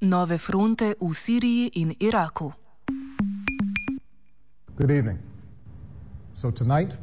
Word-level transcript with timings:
Nove 0.00 0.38
fronte 0.38 0.94
v 1.00 1.06
Siriji 1.12 1.70
in 1.74 1.92
Iraku. 1.96 2.54
Good 4.76 4.92
evening. 4.92 5.18
So 6.34 6.52
tonight, 6.52 6.94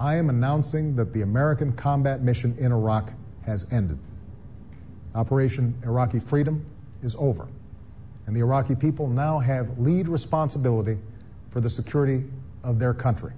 I 0.00 0.16
am 0.16 0.30
announcing 0.30 0.96
that 0.96 1.12
the 1.12 1.20
American 1.20 1.72
combat 1.72 2.22
mission 2.22 2.56
in 2.58 2.72
Iraq 2.72 3.12
has 3.44 3.66
ended. 3.70 3.98
Operation 5.14 5.74
Iraqi 5.84 6.18
Freedom 6.18 6.64
is 7.02 7.14
over, 7.18 7.46
and 8.26 8.34
the 8.34 8.40
Iraqi 8.40 8.74
people 8.74 9.06
now 9.06 9.38
have 9.38 9.78
lead 9.78 10.08
responsibility 10.08 10.96
for 11.50 11.60
the 11.60 11.68
security 11.68 12.24
of 12.62 12.78
their 12.78 12.94
country. 12.94 13.32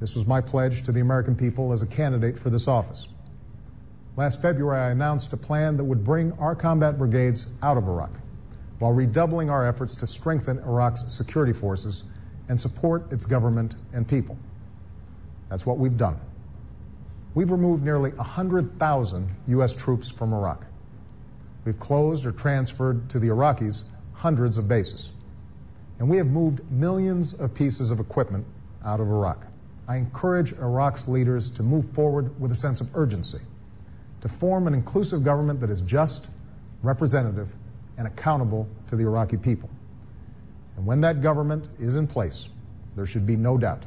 This 0.00 0.16
was 0.16 0.26
my 0.26 0.40
pledge 0.40 0.82
to 0.82 0.90
the 0.90 0.98
American 0.98 1.36
people 1.36 1.70
as 1.70 1.80
a 1.80 1.86
candidate 1.86 2.40
for 2.40 2.50
this 2.50 2.66
office. 2.66 3.06
Last 4.16 4.40
February, 4.40 4.80
I 4.80 4.90
announced 4.90 5.32
a 5.32 5.36
plan 5.36 5.76
that 5.78 5.84
would 5.84 6.04
bring 6.04 6.32
our 6.34 6.54
combat 6.54 6.98
brigades 6.98 7.48
out 7.60 7.76
of 7.76 7.88
Iraq 7.88 8.10
while 8.78 8.92
redoubling 8.92 9.50
our 9.50 9.66
efforts 9.66 9.96
to 9.96 10.06
strengthen 10.06 10.58
Iraq's 10.58 11.12
security 11.12 11.52
forces 11.52 12.04
and 12.48 12.60
support 12.60 13.12
its 13.12 13.26
government 13.26 13.74
and 13.92 14.06
people. 14.06 14.36
That's 15.48 15.66
what 15.66 15.78
we've 15.78 15.96
done. 15.96 16.20
We've 17.34 17.50
removed 17.50 17.82
nearly 17.82 18.10
100,000 18.10 19.28
U.S. 19.48 19.74
troops 19.74 20.10
from 20.10 20.32
Iraq. 20.32 20.64
We've 21.64 21.78
closed 21.78 22.24
or 22.24 22.32
transferred 22.32 23.10
to 23.10 23.18
the 23.18 23.28
Iraqis 23.28 23.82
hundreds 24.12 24.58
of 24.58 24.68
bases. 24.68 25.10
And 25.98 26.08
we 26.08 26.18
have 26.18 26.28
moved 26.28 26.70
millions 26.70 27.34
of 27.34 27.54
pieces 27.54 27.90
of 27.90 27.98
equipment 27.98 28.46
out 28.84 29.00
of 29.00 29.08
Iraq. 29.08 29.44
I 29.88 29.96
encourage 29.96 30.52
Iraq's 30.52 31.08
leaders 31.08 31.50
to 31.50 31.64
move 31.64 31.88
forward 31.90 32.40
with 32.40 32.52
a 32.52 32.54
sense 32.54 32.80
of 32.80 32.94
urgency, 32.94 33.40
to 34.24 34.28
form 34.30 34.66
an 34.66 34.72
inclusive 34.72 35.22
government 35.22 35.60
that 35.60 35.68
is 35.68 35.82
just, 35.82 36.26
representative, 36.82 37.54
and 37.98 38.06
accountable 38.06 38.66
to 38.88 38.96
the 38.96 39.02
Iraqi 39.02 39.36
people. 39.36 39.68
And 40.78 40.86
when 40.86 41.02
that 41.02 41.20
government 41.20 41.68
is 41.78 41.96
in 41.96 42.06
place, 42.06 42.48
there 42.96 43.04
should 43.04 43.26
be 43.26 43.36
no 43.36 43.58
doubt 43.58 43.84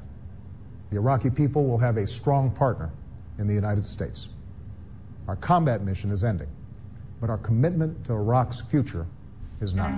the 0.92 0.98
Iraqi 0.98 1.32
people 1.32 1.66
will 1.66 1.80
have 1.80 1.98
a 1.98 2.06
strong 2.06 2.52
partner 2.52 2.92
in 3.40 3.48
the 3.48 3.56
United 3.56 3.86
States. 3.86 4.30
Our 5.28 5.36
combat 5.36 5.84
mission 5.84 6.12
is 6.12 6.24
ending, 6.24 6.50
but 7.20 7.32
our 7.32 7.40
commitment 7.40 8.06
to 8.06 8.14
Iraq's 8.14 8.62
future 8.62 9.08
is 9.60 9.74
not. 9.74 9.92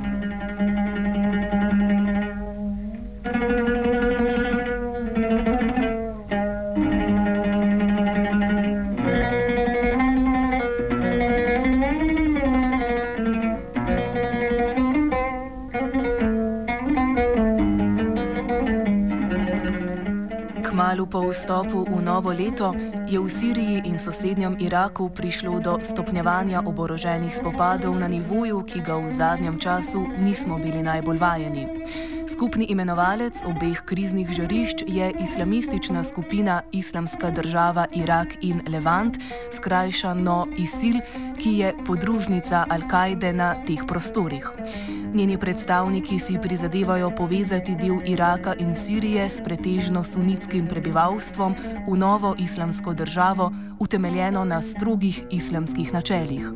Po 21.20 21.36
vstopu 21.36 21.84
v 21.84 22.00
novo 22.00 22.32
leto 22.32 22.72
je 23.04 23.20
v 23.20 23.28
Siriji 23.28 23.84
in 23.84 24.00
sosednjem 24.00 24.56
Iraku 24.56 25.12
prišlo 25.12 25.60
do 25.60 25.76
stopnjevanja 25.84 26.64
oboroženih 26.64 27.36
spopadov 27.36 27.92
na 28.00 28.08
nivoju, 28.08 28.64
ki 28.64 28.80
ga 28.80 28.96
v 29.04 29.12
zadnjem 29.12 29.60
času 29.60 30.00
nismo 30.24 30.56
bili 30.56 30.80
najbolj 30.80 31.20
vajeni. 31.20 31.64
Skupni 32.24 32.72
imenovalec 32.72 33.36
obeh 33.44 33.84
kriznih 33.84 34.32
žarišč 34.32 34.88
je 34.88 35.12
islamistična 35.20 36.08
skupina 36.08 36.64
Islamska 36.72 37.36
država 37.36 37.92
Irak 37.92 38.40
in 38.40 38.64
Levant, 38.72 39.20
skrajšano 39.52 40.56
ISIL, 40.56 41.04
ki 41.36 41.52
je 41.60 41.76
podružnica 41.84 42.64
Al-Kaide 42.72 43.36
na 43.36 43.60
teh 43.68 43.84
prostorih. 43.84 44.48
Njeni 45.14 45.38
predstavniki 45.38 46.20
si 46.20 46.38
prizadevajo 46.42 47.12
povezati 47.18 47.76
del 47.76 48.00
Iraka 48.06 48.54
in 48.60 48.76
Sirije 48.76 49.30
s 49.30 49.42
pretežno 49.44 50.04
sunitskim 50.04 50.68
prebivalstvom 50.68 51.56
v 51.88 51.98
novo 51.98 52.36
islamsko 52.40 52.94
državo, 52.94 53.52
utemeljeno 53.80 54.46
na 54.46 54.62
strogih 54.62 55.24
islamskih 55.32 55.94
načelih. 55.94 56.54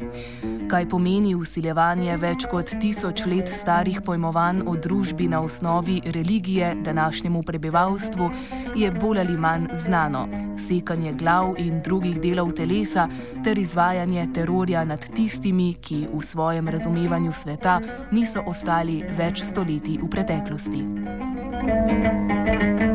Kaj 0.73 0.88
pomeni 0.89 1.35
usiljevanje 1.38 2.16
več 2.17 2.47
kot 2.50 2.72
tisoč 2.81 3.28
let 3.29 3.51
starih 3.53 4.00
pojmovanj 4.01 4.63
o 4.66 4.72
družbi 4.73 5.28
na 5.29 5.44
osnovi 5.45 6.00
religije 6.16 6.72
današnjemu 6.88 7.44
prebivalstvu, 7.44 8.29
je 8.75 8.89
bolj 8.91 9.19
ali 9.22 9.38
manj 9.38 9.67
znano. 9.78 10.23
Sekanje 10.57 11.13
glav 11.13 11.53
in 11.61 11.78
drugih 11.85 12.17
delov 12.22 12.51
telesa 12.57 13.06
ter 13.44 13.61
izvajanje 13.61 14.28
terorja 14.34 14.81
nad 14.85 15.06
tistimi, 15.16 15.73
ki 15.73 16.07
v 16.13 16.22
svojem 16.25 16.67
razumevanju 16.67 17.34
sveta 17.34 17.79
niso 18.11 18.41
ostali 18.47 19.03
več 19.17 19.45
stoletij 19.45 20.01
v 20.01 20.09
preteklosti. 20.09 20.85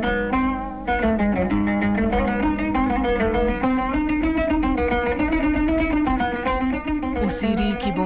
V 0.02 0.07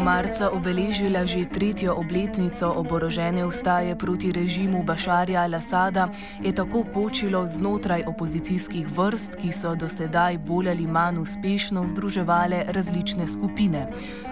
marca 0.03 0.51
obeležila 0.51 1.23
že 1.23 1.47
tretjo 1.47 1.95
obletnico 1.95 2.67
oborožene 2.67 3.47
ustaje 3.47 3.95
proti 3.95 4.33
režimu 4.35 4.83
Bašarja 4.83 5.47
al-Assada, 5.47 6.11
je 6.43 6.51
tako 6.51 6.83
počilo 6.85 7.47
znotraj 7.47 8.03
opozicijskih 8.11 8.91
vrst, 8.91 9.39
ki 9.39 9.53
so 9.55 9.75
do 9.79 9.89
sedaj 9.89 10.39
bolj 10.43 10.75
ali 10.75 10.87
manj 10.87 11.23
uspešno 11.23 11.87
združevale 11.95 12.65
različne 12.75 13.29
skupine, 13.31 13.87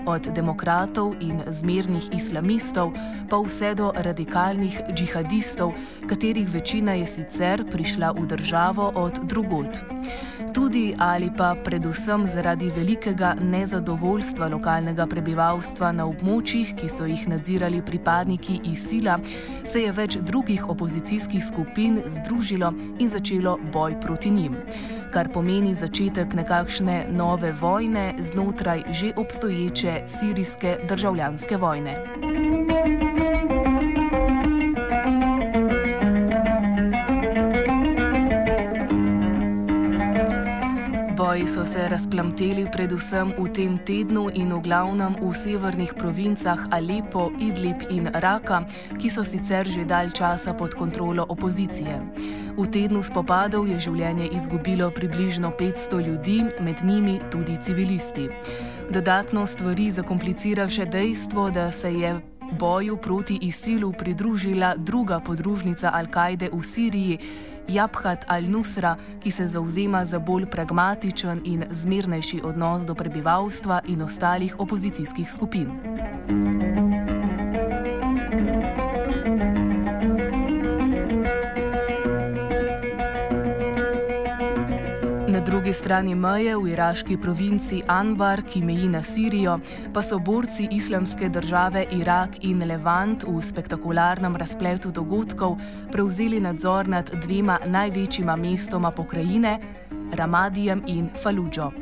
od 0.07 0.27
demokratov 0.35 1.15
in 1.21 1.43
zmernih 1.47 2.11
islamistov 2.13 2.91
pa 3.31 3.39
vse 3.39 3.75
do 3.75 3.93
radikalnih 3.95 4.81
džihadistov, 4.91 5.73
katerih 6.11 6.51
večina 6.51 6.99
je 6.99 7.07
sicer 7.07 7.63
prišla 7.71 8.11
v 8.19 8.27
državo 8.27 8.93
od 8.95 9.23
drugot. 9.23 9.71
Tudi 10.51 10.95
ali 10.99 11.31
pa 11.31 11.55
predvsem 11.65 12.27
zaradi 12.27 12.73
velikega 12.75 13.37
nezadovoljstva 13.39 14.49
lokalnega 14.49 15.07
prebivalstva 15.07 15.60
na 15.93 16.07
območjih, 16.07 16.75
ki 16.77 16.89
so 16.89 17.07
jih 17.07 17.29
nadzirali 17.29 17.83
pripadniki 17.83 18.61
ISIL-a, 18.73 19.19
se 19.65 19.83
je 19.83 19.93
več 19.93 20.17
drugih 20.17 20.69
opozicijskih 20.69 21.45
skupin 21.45 22.03
združilo 22.07 22.73
in 22.99 23.09
začelo 23.09 23.59
boj 23.73 24.01
proti 24.01 24.31
njim. 24.31 24.57
Kar 25.13 25.29
pomeni 25.33 25.75
začetek 25.75 26.35
nekakšne 26.35 27.07
nove 27.11 27.53
vojne 27.53 28.15
znotraj 28.19 28.85
že 28.91 29.13
obstoječe 29.17 30.03
sirijske 30.07 30.79
državljanske 30.89 31.57
vojne. 31.57 33.10
Boji 41.31 41.47
so 41.47 41.65
se 41.65 41.89
razplamteli 41.89 42.67
predvsem 42.73 43.29
v 43.39 43.47
tem 43.55 43.79
tednu 43.87 44.35
in 44.35 44.51
v 44.51 44.59
glavnem 44.67 45.15
v 45.15 45.31
severnih 45.31 45.95
provincah 45.95 46.59
Alepo, 46.75 47.31
Idlib 47.39 47.87
in 47.87 48.11
Raka, 48.11 48.67
ki 48.99 49.07
so 49.07 49.23
sicer 49.23 49.63
že 49.63 49.87
dalj 49.87 50.11
časa 50.11 50.51
pod 50.59 50.75
kontrolo 50.75 51.23
opozicije. 51.23 51.95
V 52.59 52.67
tednu 52.67 52.99
spopadov 53.07 53.71
je 53.71 53.79
življenje 53.79 54.27
izgubilo 54.35 54.91
približno 54.91 55.55
500 55.55 56.03
ljudi, 56.03 56.43
med 56.59 56.83
njimi 56.83 57.23
tudi 57.31 57.55
civilisti. 57.63 58.27
Dodatno 58.91 59.47
stvari 59.47 59.95
zakomplicira 59.95 60.67
še 60.67 60.91
dejstvo, 60.91 61.55
da 61.55 61.71
se 61.71 61.95
je 61.95 62.11
boju 62.59 62.97
proti 62.97 63.39
ISIL-u 63.43 63.93
pridružila 63.93 64.75
druga 64.77 65.21
podružnica 65.21 65.95
Al-Kaide 65.95 66.51
v 66.51 66.63
Siriji, 66.63 67.19
Jabhat 67.69 68.25
al-Nusra, 68.29 68.97
ki 69.23 69.31
se 69.31 69.49
zauzema 69.49 70.05
za 70.07 70.19
bolj 70.19 70.47
pragmatičen 70.51 71.41
in 71.45 71.65
zmernejši 71.71 72.41
odnos 72.45 72.87
do 72.87 72.95
prebivalstva 72.95 73.81
in 73.89 74.03
ostalih 74.03 74.61
opozicijskih 74.61 75.33
skupin. 75.33 76.60
Strani 85.81 86.15
meje 86.15 86.53
v 86.57 86.75
iraški 86.75 87.17
provinci 87.17 87.79
Anbar, 87.89 88.43
ki 88.45 88.61
meji 88.61 88.89
na 88.93 89.01
Sirijo, 89.03 89.57
pa 89.95 90.03
so 90.05 90.19
borci 90.21 90.69
islamske 90.77 91.31
države 91.33 91.87
Irak 91.97 92.37
in 92.45 92.61
Levant 92.69 93.25
v 93.25 93.41
spektakularnem 93.41 94.37
razpletu 94.37 94.93
dogodkov 94.93 95.57
prevzeli 95.93 96.41
nadzor 96.41 96.89
nad 96.89 97.09
dvema 97.25 97.59
največjima 97.65 98.37
mestoma 98.37 98.91
pokrajine, 98.91 99.59
Ramadijem 100.13 100.83
in 100.87 101.09
Faludžo. 101.23 101.80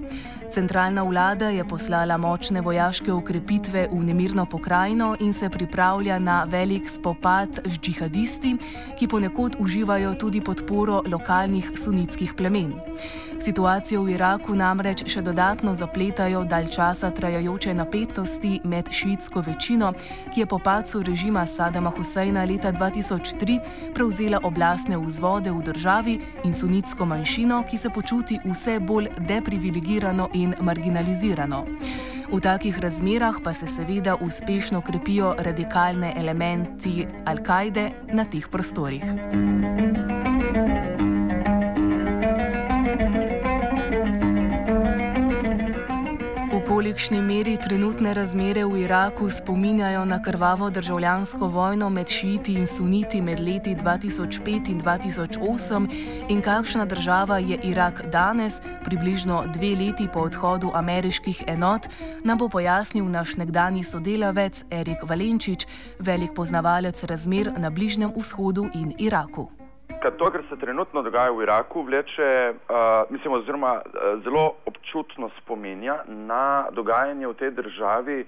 Centralna 0.50 1.02
vlada 1.02 1.49
je 1.49 1.64
poslala 1.64 2.16
močne 2.16 2.60
vojaške 2.60 3.12
ukrepitve 3.12 3.88
v 3.93 4.05
nemirno 4.05 4.46
pokrajino 4.46 5.16
in 5.20 5.32
se 5.32 5.50
pripravlja 5.50 6.19
na 6.19 6.44
velik 6.44 6.88
spopad 6.90 7.60
z 7.64 7.78
džihadisti, 7.81 8.56
ki 8.99 9.08
ponekod 9.08 9.56
uživajo 9.58 10.14
tudi 10.14 10.40
podporo 10.40 11.02
lokalnih 11.06 11.70
sunitskih 11.76 12.34
plemen. 12.34 12.72
Situacijo 13.38 14.02
v 14.02 14.16
Iraku 14.19 14.55
namreč 14.58 15.05
še 15.06 15.22
dodatno 15.22 15.70
zapletajo 15.70 16.43
dalj 16.49 16.72
časa 16.75 17.11
trajajoče 17.14 17.75
napetosti 17.75 18.58
med 18.64 18.90
šiitsko 18.90 19.44
večino, 19.46 19.93
ki 20.34 20.43
je 20.43 20.46
po 20.46 20.58
pacu 20.58 21.02
režima 21.06 21.46
Sadama 21.46 21.93
Huseina 21.94 22.43
leta 22.44 22.72
2003 22.72 23.94
prevzela 23.94 24.40
oblastne 24.43 24.99
vzvode 24.99 25.54
v 25.54 25.62
državi 25.62 26.19
in 26.44 26.54
sunitsko 26.54 27.06
manjšino, 27.06 27.62
ki 27.70 27.78
se 27.78 27.90
počuti 27.94 28.40
vse 28.43 28.81
bolj 28.81 29.06
deprivilegirano 29.99 30.29
in 30.33 30.55
marginalizirano. 30.61 31.67
V 32.31 32.41
takih 32.41 32.79
razmerah 32.79 33.41
pa 33.43 33.53
se 33.55 33.67
seveda 33.67 34.17
uspešno 34.21 34.81
krepijo 34.81 35.35
radikalne 35.39 36.15
elementi 36.17 37.06
Al-Kaide 37.25 37.91
na 38.12 38.25
teh 38.25 38.47
prostorih. 38.50 39.03
V 46.99 47.00
kolikšni 47.00 47.23
meri 47.23 47.55
trenutne 47.55 48.11
razmere 48.11 48.67
v 48.67 48.83
Iraku 48.83 49.31
spominjajo 49.31 50.03
na 50.05 50.19
krvavo 50.19 50.67
državljansko 50.71 51.47
vojno 51.47 51.91
med 51.91 52.11
šiiti 52.11 52.59
in 52.59 52.67
suniti 52.67 53.21
med 53.23 53.39
leti 53.39 53.75
2005 53.75 54.71
in 54.71 54.81
2008 54.83 55.87
in 56.29 56.43
kakšna 56.43 56.85
država 56.91 57.39
je 57.39 57.61
Irak 57.62 58.03
danes, 58.11 58.59
približno 58.85 59.45
dve 59.55 59.77
leti 59.79 60.09
po 60.12 60.27
odhodu 60.27 60.71
ameriških 60.75 61.45
enot, 61.47 61.87
nam 62.25 62.39
bo 62.39 62.49
pojasnil 62.49 63.06
naš 63.06 63.37
nekdani 63.37 63.85
sodelavec 63.85 64.65
Erik 64.71 64.99
Valenčič, 65.03 65.67
velik 65.99 66.35
poznavalec 66.35 67.05
razmer 67.05 67.53
na 67.59 67.71
Bližnjem 67.71 68.11
vzhodu 68.17 68.67
in 68.75 68.93
Iraku. 68.99 69.57
To, 69.99 70.31
kar 70.31 70.43
se 70.49 70.56
trenutno 70.56 71.03
dogaja 71.03 71.31
v 71.31 71.43
Iraku, 71.43 71.83
vleče, 71.83 72.55
uh, 72.55 73.11
mislim, 73.11 73.33
oziroma 73.33 73.73
uh, 73.75 74.23
zelo 74.23 74.55
občutno 74.67 75.31
spominja 75.41 75.97
na 76.06 76.69
dogajanje 76.71 77.27
v 77.27 77.35
tej 77.35 77.50
državi 77.50 78.19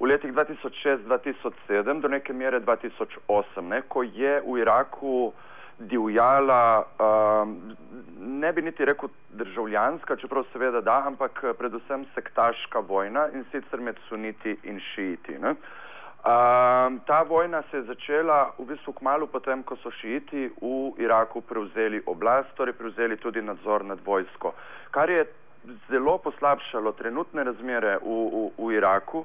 v 0.00 0.08
letih 0.08 0.32
2006-2007 0.32 2.00
do 2.00 2.08
neke 2.08 2.32
mere 2.32 2.60
2008, 2.60 3.60
ne, 3.68 3.82
ko 3.88 4.02
je 4.02 4.40
v 4.40 4.56
Iraku 4.64 5.32
divjala, 5.78 6.88
uh, 6.88 7.44
ne 8.20 8.52
bi 8.52 8.62
niti 8.62 8.84
rekel 8.84 9.12
državljanska, 9.36 10.16
čeprav 10.16 10.48
seveda 10.52 10.80
da, 10.80 11.02
ampak 11.06 11.44
predvsem 11.58 12.08
sektaška 12.14 12.80
vojna 12.80 13.28
in 13.34 13.44
sicer 13.52 13.80
med 13.80 14.00
suniti 14.08 14.56
in 14.64 14.80
šiiti. 14.80 15.36
Ne. 15.36 15.54
Um, 16.20 17.00
ta 17.06 17.22
vojna 17.22 17.62
se 17.70 17.76
je 17.76 17.82
začela 17.82 18.52
v 18.58 18.64
bistvu 18.64 18.92
kmalo 18.92 19.26
potem, 19.26 19.62
ko 19.62 19.76
so 19.80 19.88
šiiti 19.90 20.50
v 20.60 20.92
Iraku 21.00 21.40
prevzeli 21.40 22.02
oblast, 22.06 22.52
torej 22.60 22.76
prevzeli 22.76 23.16
tudi 23.16 23.40
nadzor 23.42 23.84
nad 23.84 24.04
vojsko. 24.04 24.52
Kar 24.90 25.08
je 25.10 25.24
zelo 25.88 26.18
poslabšalo 26.18 26.92
trenutne 26.92 27.44
razmere 27.44 27.96
v, 28.04 28.04
v, 28.04 28.52
v 28.52 28.72
Iraku, 28.76 29.24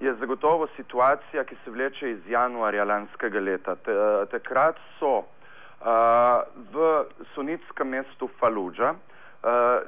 je 0.00 0.12
zagotovo 0.20 0.68
situacija, 0.76 1.44
ki 1.48 1.56
se 1.64 1.70
vleče 1.70 2.10
iz 2.10 2.28
januarja 2.28 2.84
lanskega 2.84 3.40
leta. 3.40 3.76
Te, 3.80 3.96
takrat 4.28 4.76
so 5.00 5.24
uh, 5.24 6.44
v 6.76 7.08
sunitskem 7.32 7.88
mestu 7.88 8.28
Faludža 8.36 8.92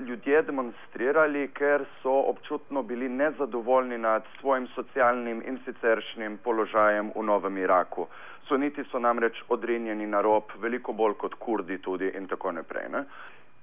ljudje 0.00 0.43
demonstrirali, 0.43 1.49
ker 1.49 1.85
so 2.03 2.12
občutno 2.31 2.82
bili 2.82 3.08
nezadovoljni 3.08 3.99
nad 3.99 4.23
svojim 4.41 4.67
socialnim 4.75 5.43
in 5.47 5.58
siceršnjim 5.64 6.38
položajem 6.44 7.12
v 7.17 7.23
Novem 7.23 7.58
Iraku. 7.58 8.06
Suniti 8.49 8.85
so 8.91 8.99
namreč 8.99 9.43
odrinjeni 9.49 10.06
na 10.06 10.20
rob, 10.20 10.53
veliko 10.61 10.93
bolj 10.93 11.14
kot 11.14 11.35
kurdi 11.35 11.79
tudi 11.79 12.12
in 12.19 12.29
tako 12.29 12.53
naprej. 12.53 12.88
Ne? 12.93 13.05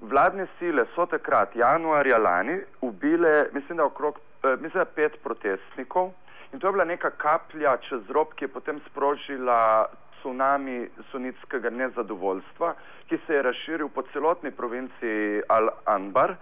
Vladne 0.02 0.48
sile 0.60 0.86
so 0.96 1.06
takrat, 1.06 1.56
januarja 1.56 2.18
lani, 2.18 2.58
ubile, 2.82 3.48
mislim, 3.54 3.78
da 3.78 3.86
okrog 3.86 4.20
mislim, 4.44 4.84
da 4.84 4.86
pet 4.86 5.24
protestnikov 5.24 6.12
in 6.54 6.60
to 6.60 6.68
je 6.68 6.72
bila 6.72 6.86
neka 6.86 7.10
kaplja 7.10 7.78
čez 7.78 8.10
rob, 8.10 8.34
ki 8.36 8.46
je 8.46 8.50
potem 8.50 8.82
sprožila 8.90 9.88
tsunami 10.24 10.88
sunitskega 11.12 11.70
nezadovoljstva, 11.70 12.74
ki 13.12 13.20
se 13.28 13.36
je 13.36 13.42
razširil 13.44 13.92
po 13.92 14.08
celotni 14.14 14.52
provinciji 14.56 15.44
Al-Anbar 15.52 16.36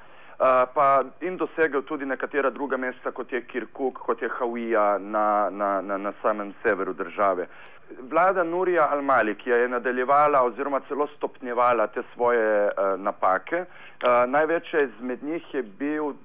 pa 0.74 1.04
in 1.22 1.38
dosegel 1.38 1.84
tudi 1.86 2.06
nekatera 2.06 2.50
druga 2.50 2.78
mesta, 2.78 3.12
kot 3.12 3.32
je 3.32 3.44
Kirkuk, 3.46 4.00
kot 4.02 4.22
je 4.22 4.30
Hawija 4.40 4.98
na, 4.98 5.50
na, 5.50 5.82
na, 5.82 5.98
na 5.98 6.14
samem 6.22 6.54
severu 6.64 6.94
države. 6.94 7.48
Vlada 8.00 8.44
Nurija 8.44 8.90
Al-Maliki 8.92 9.50
je 9.50 9.68
nadaljevala 9.68 10.44
oziroma 10.44 10.80
celo 10.88 11.08
stopnjevala 11.08 11.88
te 11.88 12.02
svoje 12.14 12.66
uh, 12.66 13.00
napake. 13.00 13.66
Uh, 13.66 14.30
največja 14.30 14.82
izmed 14.82 15.24
njih 15.24 15.54
je 15.54 15.64
bil 15.64 16.06
uh, 16.06 16.16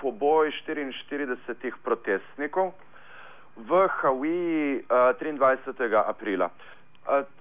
poboj 0.00 0.52
44 0.68 1.72
protestnikov 1.84 2.72
v 3.56 3.88
Hawiji 4.02 4.82
uh, 4.82 5.16
23. 5.20 6.02
aprila. 6.06 6.50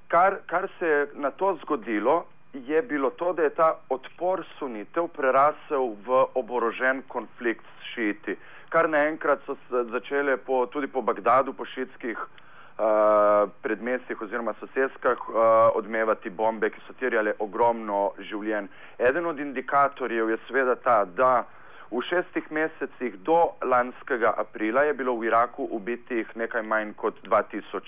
Kar, 0.07 0.37
kar 0.47 0.67
se 0.79 0.87
je 0.87 1.07
na 1.13 1.31
to 1.31 1.57
zgodilo, 1.61 2.25
je 2.53 2.81
bilo 2.81 3.09
to, 3.09 3.33
da 3.33 3.43
je 3.43 3.49
ta 3.49 3.75
odpor 3.89 4.43
sunitev 4.59 5.07
prerasel 5.07 5.95
v 6.05 6.25
oborožen 6.33 7.01
konflikt 7.07 7.65
s 7.79 7.93
šiti. 7.93 8.37
Kar 8.69 8.89
naenkrat 8.89 9.43
so 9.45 9.55
začele 9.91 10.37
po, 10.37 10.65
tudi 10.65 10.87
po 10.87 11.01
Bagdadu, 11.01 11.53
po 11.53 11.65
šitskih 11.65 12.17
uh, 12.17 13.49
predmestih 13.61 14.21
oziroma 14.21 14.53
sosedskah 14.59 15.29
uh, 15.29 15.35
odmevati 15.75 16.29
bombe, 16.29 16.69
ki 16.69 16.81
so 16.87 16.95
terjale 16.99 17.33
ogromno 17.39 18.11
življenj. 18.19 18.67
Eden 18.99 19.25
od 19.25 19.39
indikatorjev 19.39 20.29
je 20.29 20.37
seveda 20.47 20.75
ta, 20.75 21.03
da 21.05 21.45
v 21.91 22.03
šestih 22.09 22.51
mesecih 22.51 23.19
do 23.23 23.39
lanskega 23.63 24.33
aprila 24.37 24.83
je 24.83 24.93
bilo 24.93 25.15
v 25.15 25.27
Iraku 25.29 25.67
ubitih 25.71 26.31
nekaj 26.35 26.63
manj 26.63 26.93
kot 26.95 27.19
2000 27.23 27.83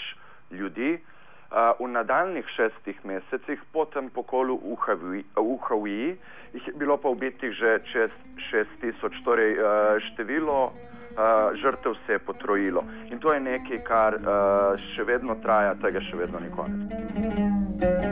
ljudi. 0.51 0.98
V 1.49 1.87
nadaljnih 1.87 2.45
šestih 2.55 2.99
mesecih, 3.05 3.61
po 3.73 3.85
tem 3.89 4.09
pokolu 4.13 4.59
v 4.61 4.77
Haviji, 5.65 6.17
jih 6.53 6.67
je 6.67 6.73
bilo 6.77 6.97
pa 6.97 7.09
ubitih 7.09 7.53
že 7.53 7.79
čez 7.91 8.11
šest 8.49 8.69
tisoč, 8.81 9.17
torej 9.25 9.57
število 10.11 10.71
žrtev 11.61 11.95
se 12.05 12.13
je 12.13 12.19
potrojilo. 12.19 12.83
In 13.11 13.19
to 13.19 13.33
je 13.33 13.39
nekaj, 13.39 13.83
kar 13.83 14.19
še 14.93 15.03
vedno 15.03 15.35
traja, 15.43 15.75
tega 15.81 16.01
še 16.05 16.21
vedno 16.21 16.39
ni 16.39 16.53
konec. 16.53 18.08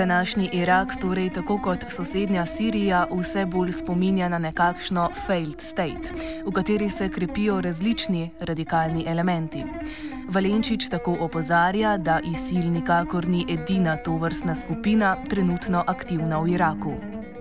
Današnji 0.00 0.48
Irak, 0.52 0.88
torej 1.00 1.30
tako 1.30 1.58
kot 1.62 1.78
sosednja 1.88 2.46
Sirija, 2.46 3.06
vse 3.20 3.46
bolj 3.46 3.72
spominja 3.72 4.28
na 4.28 4.38
nekakšno 4.38 5.10
failed 5.26 5.60
state, 5.60 6.06
v 6.46 6.52
kateri 6.56 6.88
se 6.88 7.08
krepijo 7.12 7.60
različni 7.60 8.30
radikalni 8.40 9.04
elementi. 9.06 9.64
Valenčič 10.34 10.88
tako 10.90 11.16
opozarja, 11.20 11.96
da 11.96 12.20
ISIL 12.32 12.72
nikakor 12.72 13.28
ni 13.28 13.44
edina 13.54 13.96
tovrstna 13.96 14.54
skupina 14.54 15.16
trenutno 15.30 15.84
aktivna 15.86 16.40
v 16.40 16.48
Iraku. 16.54 16.92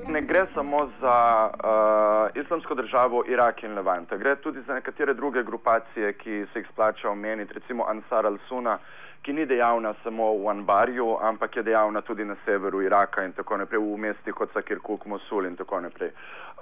Ne 0.07 0.21
gre 0.21 0.45
samo 0.53 0.89
za 1.01 1.17
uh, 1.49 2.41
islamsko 2.43 2.75
državo 2.75 3.23
Irak 3.27 3.63
in 3.63 3.73
Levante, 3.73 4.17
gre 4.17 4.35
tudi 4.35 4.59
za 4.67 4.73
nekatere 4.73 5.13
druge 5.13 5.43
grupacije, 5.43 6.13
ki 6.13 6.45
se 6.53 6.59
jih 6.59 6.67
splača 6.73 7.09
omeniti, 7.09 7.53
recimo 7.53 7.85
Ansar 7.87 8.25
al-Suna, 8.25 8.77
ki 9.21 9.33
ni 9.33 9.45
dejavna 9.45 9.93
samo 10.03 10.33
v 10.33 10.49
Anbarju, 10.49 11.17
ampak 11.21 11.55
je 11.55 11.63
dejavna 11.63 12.01
tudi 12.01 12.25
na 12.25 12.35
severu 12.45 12.81
Iraka 12.81 13.23
in 13.23 13.33
tako 13.33 13.57
naprej, 13.57 13.79
v 13.79 13.97
mestih 13.97 14.33
kot 14.33 14.53
so 14.53 14.61
Kirkuk, 14.61 15.05
Mosul 15.05 15.45
in 15.45 15.55
tako 15.55 15.81
naprej. 15.81 16.11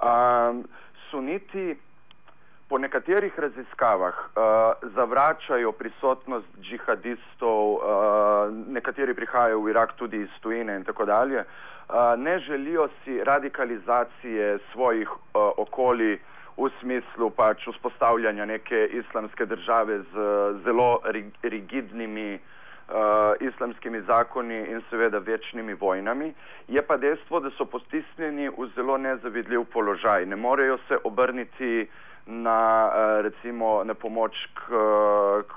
Um, 0.02 0.64
suniti 1.10 1.76
po 2.68 2.78
nekaterih 2.78 3.38
raziskavah 3.38 4.14
uh, 4.14 4.90
zavračajo 4.94 5.72
prisotnost 5.72 6.46
džihadistov, 6.60 7.74
uh, 7.74 7.82
nekateri 8.68 9.14
prihajajo 9.14 9.60
v 9.60 9.70
Irak 9.70 9.96
tudi 9.96 10.20
iz 10.20 10.34
tujine 10.40 10.76
in 10.76 10.84
tako 10.84 11.04
dalje, 11.04 11.44
uh, 11.44 12.18
ne 12.18 12.38
želijo 12.38 12.88
si 13.04 13.24
radikalizacije 13.24 14.58
svojih 14.72 15.08
uh, 15.10 15.18
okolij 15.56 16.18
v 16.58 16.70
smislu 16.80 17.30
pač 17.30 17.66
vzpostavljanja 17.66 18.44
neke 18.44 18.86
islamske 18.86 19.46
države 19.46 20.00
z 20.12 20.24
zelo 20.64 21.00
rigidnimi 21.42 22.34
uh, 22.34 22.98
islamskimi 23.40 24.00
zakoni 24.00 24.58
in 24.72 24.82
seveda 24.90 25.18
večnimi 25.18 25.74
vojnami. 25.74 26.34
Je 26.68 26.82
pa 26.82 26.96
dejstvo, 26.96 27.40
da 27.40 27.50
so 27.50 27.64
postisnjeni 27.64 28.48
v 28.48 28.68
zelo 28.74 28.98
nezavidljiv 28.98 29.64
položaj. 29.72 30.26
Ne 30.26 30.36
morejo 30.36 30.78
se 30.88 30.98
obrniti 31.04 31.86
uh, 31.86 31.88
na, 32.28 32.90
eh, 32.92 33.22
recimo, 33.22 33.84
na 33.84 33.94
pomoč 33.94 34.36
k, 34.54 34.60
k 35.48 35.54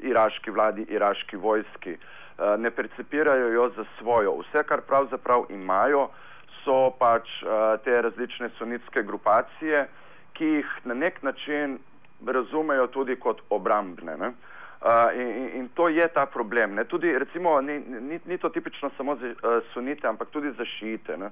iraški 0.00 0.50
vladi, 0.50 0.86
iraški 0.88 1.36
vojski. 1.36 1.98
Eh, 1.98 2.56
ne 2.58 2.70
percipirajo 2.70 3.48
jo 3.48 3.70
za 3.76 3.84
svojo. 3.98 4.38
Vse, 4.42 4.62
kar 4.62 4.80
pravzaprav 4.86 5.50
imajo, 5.50 6.08
so 6.62 6.94
pač 6.98 7.26
eh, 7.42 7.76
te 7.84 8.02
različne 8.02 8.50
sunitske 8.58 9.02
grupacije, 9.02 9.86
ki 10.34 10.44
jih 10.44 10.66
na 10.84 10.94
nek 10.94 11.22
način 11.22 11.78
razumejo 12.26 12.86
tudi 12.86 13.16
kot 13.16 13.40
obrambne. 13.50 14.16
Ne? 14.16 14.32
Uh, 14.84 15.20
in, 15.20 15.50
in 15.58 15.68
to 15.74 15.88
je 15.88 16.08
ta 16.08 16.26
problem. 16.26 16.74
Ne? 16.74 16.84
Tudi, 16.84 17.18
recimo, 17.18 17.60
ni, 17.60 17.78
ni, 17.78 18.20
ni 18.24 18.38
to 18.38 18.48
tipično 18.48 18.90
samo 18.96 19.16
za 19.16 19.26
uh, 19.26 19.62
sunite, 19.72 20.06
ampak 20.08 20.28
tudi 20.28 20.52
za 20.58 20.64
šiite. 20.64 21.16
Uh, 21.16 21.30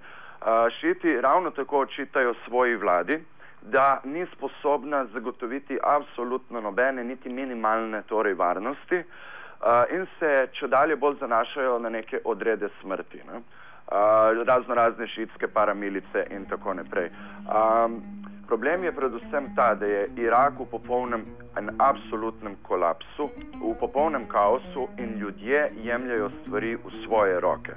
šiti 0.80 1.20
ravno 1.20 1.50
tako 1.50 1.78
očitajo 1.78 2.34
svoji 2.44 2.76
vladi, 2.76 3.18
da 3.62 4.00
ni 4.04 4.26
sposobna 4.36 5.04
zagotoviti 5.12 5.78
absolutno 5.82 6.60
nobene, 6.60 7.04
niti 7.04 7.28
minimalne 7.28 8.02
torej 8.02 8.34
varnosti 8.34 8.98
uh, 8.98 9.94
in 9.94 10.06
se 10.18 10.48
če 10.52 10.68
dalje 10.68 10.96
bolj 10.96 11.16
zanašajo 11.20 11.78
na 11.78 11.88
neke 11.88 12.20
odrede 12.24 12.68
smrti, 12.80 13.20
ne? 13.32 13.36
uh, 13.38 14.46
razno 14.46 14.74
razne 14.74 15.06
šitske 15.06 15.48
paramilice 15.48 16.26
in 16.30 16.46
tako 16.46 16.74
naprej. 16.74 17.10
Um, 17.46 18.21
problem 18.52 18.84
je 18.84 18.92
predvsem 18.92 19.44
ta, 19.56 19.74
da 19.74 19.86
je 19.86 20.08
Irak 20.16 20.60
v 20.60 20.66
popolnem 20.68 21.24
in 21.56 21.70
absolutnem 21.80 22.56
kolapsu, 22.68 23.30
v 23.64 23.72
popolnem 23.80 24.28
kaosu 24.28 24.88
in 24.98 25.16
ljudje 25.16 25.72
jemljajo 25.84 26.28
stvari 26.42 26.76
v 26.76 26.92
svoje 27.04 27.40
roke. 27.40 27.72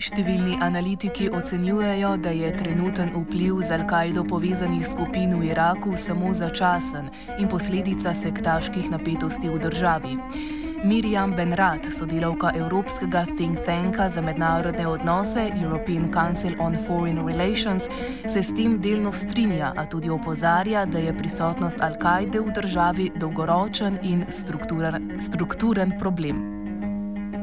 Številni 0.00 0.56
analitiki 0.60 1.28
ocenjujejo, 1.28 2.16
da 2.16 2.32
je 2.32 2.48
trenuten 2.56 3.12
vpliv 3.12 3.60
z 3.60 3.76
Al-Kaido 3.76 4.24
povezanih 4.24 4.88
skupin 4.88 5.36
v 5.36 5.52
Iraku 5.52 6.00
samo 6.00 6.32
začasen 6.32 7.12
in 7.36 7.48
posledica 7.52 8.16
sektaških 8.16 8.88
napetosti 8.88 9.52
v 9.52 9.60
državi. 9.68 10.61
Mirjam 10.84 11.30
Benrad, 11.36 11.84
sodelavka 11.94 12.50
Evropskega 12.58 13.24
think 13.36 13.58
tanka 13.64 14.08
za 14.08 14.20
mednarodne 14.20 14.86
odnose 14.88 15.50
European 15.62 16.12
Council 16.12 16.54
on 16.58 16.76
Foreign 16.86 17.26
Relations, 17.26 17.88
se 18.26 18.42
s 18.42 18.54
tem 18.54 18.80
delno 18.82 19.12
strinja, 19.12 19.72
a 19.76 19.86
tudi 19.86 20.10
opozarja, 20.10 20.84
da 20.86 20.98
je 20.98 21.14
prisotnost 21.18 21.80
Al-Kaide 21.80 22.40
v 22.40 22.50
državi 22.54 23.10
dolgoročen 23.14 23.98
in 24.02 24.26
strukturen, 24.30 25.20
strukturen 25.20 25.94
problem. 26.00 26.62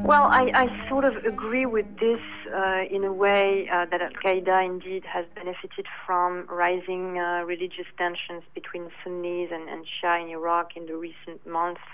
Well, 0.04 0.28
I, 0.28 0.50
I, 0.54 0.88
sort 0.88 1.04
of 1.04 1.14
agree 1.24 1.66
with 1.66 1.86
this 1.98 2.20
uh, 2.52 2.82
in 2.90 3.04
a 3.04 3.12
way 3.12 3.68
uh, 3.72 3.86
that 3.90 4.00
Al 4.02 4.16
Qaeda 4.24 4.64
indeed 4.64 5.04
has 5.04 5.24
benefited 5.34 5.86
from 6.06 6.46
rising 6.48 7.18
uh, 7.18 7.44
religious 7.46 7.86
tensions 7.96 8.42
between 8.54 8.90
Sunnis 9.04 9.50
and, 9.52 9.68
and 9.68 9.86
Shia 9.86 10.24
in 10.24 10.28
Iraq 10.28 10.76
in 10.76 10.86
the 10.86 10.96
recent 10.96 11.46
months, 11.46 11.84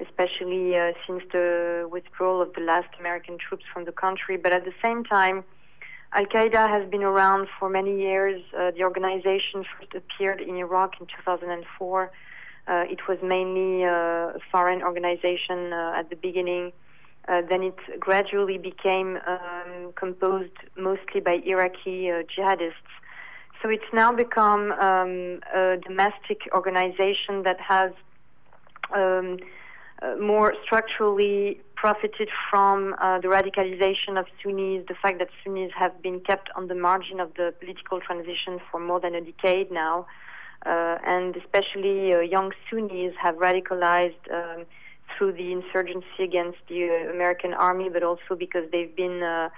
especially 0.00 0.76
uh, 0.76 0.92
since 1.06 1.22
the 1.32 1.88
withdrawal 1.90 2.40
of 2.40 2.52
the 2.54 2.60
last 2.60 2.88
American 2.98 3.36
troops 3.38 3.64
from 3.72 3.84
the 3.84 3.92
country. 3.92 4.36
But 4.36 4.52
at 4.52 4.64
the 4.64 4.74
same 4.82 5.04
time, 5.04 5.44
Al 6.12 6.26
Qaeda 6.26 6.68
has 6.68 6.88
been 6.88 7.02
around 7.02 7.48
for 7.58 7.68
many 7.68 8.00
years. 8.00 8.42
Uh, 8.56 8.70
the 8.70 8.82
organization 8.82 9.64
first 9.64 9.94
appeared 9.94 10.40
in 10.40 10.56
Iraq 10.56 11.00
in 11.00 11.06
2004. 11.06 12.10
Uh, 12.66 12.84
it 12.88 13.08
was 13.08 13.18
mainly 13.22 13.82
a 13.82 14.34
foreign 14.52 14.82
organization 14.82 15.72
at 15.72 16.10
the 16.10 16.16
beginning. 16.16 16.72
Uh, 17.28 17.42
then 17.48 17.62
it 17.62 17.76
gradually 18.00 18.56
became 18.56 19.18
um, 19.26 19.92
composed 19.96 20.56
mostly 20.78 21.20
by 21.20 21.42
Iraqi 21.44 22.10
uh, 22.10 22.22
jihadists. 22.22 22.92
So 23.60 23.68
it's 23.68 23.92
now 23.92 24.12
become 24.12 24.72
um, 24.72 25.40
a 25.54 25.76
domestic 25.76 26.48
organization 26.54 27.42
that 27.42 27.60
has 27.60 27.90
um, 28.94 29.38
uh, 30.02 30.14
more 30.20 30.54
structurally 30.64 31.60
profited 31.74 32.28
from 32.50 32.94
uh, 33.00 33.20
the 33.20 33.28
radicalization 33.28 34.18
of 34.18 34.26
Sunnis, 34.42 34.84
the 34.88 34.94
fact 35.00 35.18
that 35.18 35.28
Sunnis 35.42 35.72
have 35.78 36.02
been 36.02 36.20
kept 36.20 36.50
on 36.56 36.68
the 36.68 36.74
margin 36.74 37.20
of 37.20 37.34
the 37.34 37.54
political 37.60 38.00
transition 38.00 38.60
for 38.70 38.80
more 38.80 39.00
than 39.00 39.14
a 39.14 39.20
decade 39.20 39.70
now. 39.70 40.06
Uh, 40.66 40.98
and 41.06 41.36
especially 41.36 42.12
uh, 42.12 42.18
young 42.18 42.52
Sunnis 42.68 43.14
have 43.22 43.36
radicalized 43.36 44.22
um, 44.32 44.66
through 45.16 45.32
the 45.32 45.52
insurgency 45.52 46.22
against 46.22 46.58
the 46.68 47.08
American 47.12 47.54
army, 47.54 47.88
but 47.88 48.02
also 48.02 48.34
because 48.36 48.64
they've 48.72 48.94
been 48.94 49.22
uh, 49.22 49.48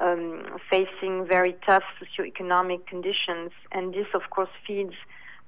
um, 0.00 0.42
facing 0.70 1.26
very 1.26 1.56
tough 1.66 1.84
socioeconomic 2.00 2.86
conditions, 2.86 3.50
and 3.72 3.94
this, 3.94 4.06
of 4.14 4.30
course, 4.30 4.50
feeds 4.66 4.94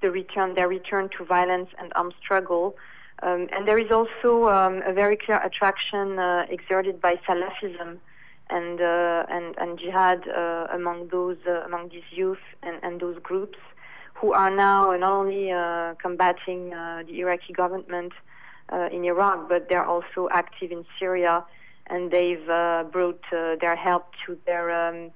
the 0.00 0.10
return 0.10 0.54
their 0.54 0.68
return 0.68 1.08
to 1.18 1.24
violence 1.24 1.68
and 1.78 1.92
armed 1.94 2.14
struggle. 2.22 2.76
Um, 3.22 3.48
and 3.52 3.68
there 3.68 3.78
is 3.78 3.90
also 3.90 4.48
um, 4.48 4.82
a 4.86 4.92
very 4.92 5.16
clear 5.16 5.40
attraction 5.44 6.18
uh, 6.18 6.46
exerted 6.48 7.00
by 7.00 7.16
Salafism 7.26 7.98
and 8.48 8.80
uh, 8.80 9.26
and, 9.28 9.54
and 9.58 9.78
jihad 9.78 10.26
uh, 10.28 10.66
among 10.72 11.08
those 11.08 11.36
uh, 11.46 11.62
among 11.64 11.90
these 11.90 12.08
youth 12.10 12.44
and, 12.62 12.78
and 12.82 13.00
those 13.00 13.18
groups 13.22 13.58
who 14.14 14.32
are 14.32 14.50
now 14.50 14.90
not 14.92 15.12
only 15.12 15.50
combating 16.02 16.70
the 16.70 17.20
Iraqi 17.20 17.54
government 17.54 18.12
uh, 18.70 18.88
in 18.92 19.04
Iraq, 19.04 19.48
but 19.48 19.68
they're 19.68 19.84
also 19.84 20.28
active 20.30 20.70
in 20.70 20.84
Syria, 20.98 21.44
and 21.86 22.10
they've 22.10 22.48
uh, 22.48 22.84
brought 22.92 23.22
uh, 23.32 23.56
their 23.60 23.76
help 23.76 24.06
to 24.26 24.38
their 24.46 24.70
um, 24.70 25.10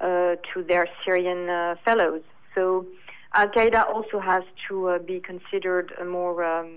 to 0.00 0.62
their 0.66 0.86
Syrian 1.04 1.76
fellows. 1.84 2.22
So 2.54 2.86
Al 3.34 3.48
Qaeda 3.48 3.88
also 3.88 4.18
has 4.20 4.44
to 4.68 4.98
be 5.06 5.20
considered 5.20 5.92
a 6.00 6.04
more 6.04 6.44
um, 6.44 6.76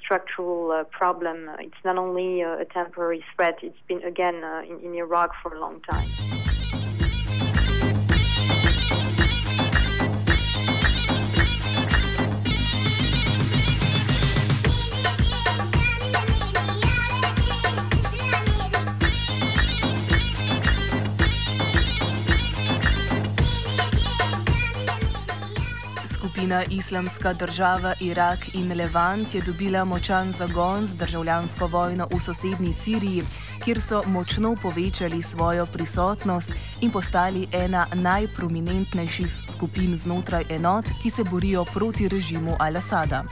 structural 0.00 0.72
uh, 0.72 0.84
problem. 0.84 1.50
It's 1.58 1.82
not 1.84 1.98
only 1.98 2.42
uh, 2.42 2.58
a 2.58 2.64
temporary 2.64 3.24
threat, 3.34 3.58
it's 3.62 3.80
been 3.88 4.02
again 4.02 4.42
uh, 4.44 4.62
in, 4.68 4.80
in 4.80 4.94
Iraq 4.94 5.30
for 5.42 5.54
a 5.54 5.60
long 5.60 5.80
time. 5.82 6.35
Skupina 26.46 26.64
Islamska 26.70 27.32
država 27.32 27.94
Irak 28.00 28.54
in 28.54 28.72
Levant 28.72 29.34
je 29.34 29.40
dobila 29.42 29.84
močan 29.84 30.32
zagon 30.32 30.86
z 30.86 30.96
državljansko 30.96 31.66
vojno 31.66 32.06
v 32.10 32.20
sosednji 32.20 32.72
Siriji, 32.72 33.22
kjer 33.64 33.80
so 33.80 34.02
močno 34.06 34.56
povečali 34.62 35.22
svojo 35.22 35.66
prisotnost 35.66 36.50
in 36.80 36.90
postali 36.90 37.48
ena 37.52 37.86
najprominentnejših 37.94 39.26
skupin 39.50 39.96
znotraj 39.96 40.44
enot, 40.48 40.84
ki 41.02 41.10
se 41.10 41.24
borijo 41.24 41.64
proti 41.64 42.08
režimu 42.08 42.56
Al-Asada. 42.58 43.24